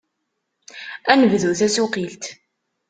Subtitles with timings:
[1.11, 2.23] Ad nebdu tasuqilt!